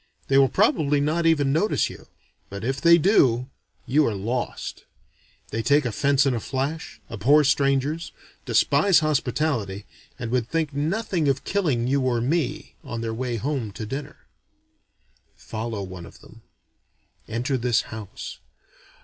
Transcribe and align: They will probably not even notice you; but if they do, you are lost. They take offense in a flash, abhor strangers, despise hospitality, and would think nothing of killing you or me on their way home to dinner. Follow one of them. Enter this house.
They 0.29 0.37
will 0.39 0.49
probably 0.49 0.99
not 0.99 1.27
even 1.27 1.53
notice 1.53 1.87
you; 1.87 2.07
but 2.49 2.63
if 2.63 2.81
they 2.81 2.97
do, 2.97 3.51
you 3.85 4.03
are 4.07 4.15
lost. 4.15 4.85
They 5.51 5.61
take 5.61 5.85
offense 5.85 6.25
in 6.25 6.33
a 6.33 6.39
flash, 6.39 6.99
abhor 7.11 7.43
strangers, 7.43 8.11
despise 8.43 9.01
hospitality, 9.01 9.85
and 10.17 10.31
would 10.31 10.49
think 10.49 10.73
nothing 10.73 11.27
of 11.27 11.43
killing 11.43 11.85
you 11.85 12.01
or 12.01 12.19
me 12.19 12.73
on 12.83 13.01
their 13.01 13.13
way 13.13 13.35
home 13.35 13.71
to 13.73 13.85
dinner. 13.85 14.25
Follow 15.35 15.83
one 15.83 16.07
of 16.07 16.19
them. 16.21 16.41
Enter 17.27 17.55
this 17.55 17.81
house. 17.81 18.39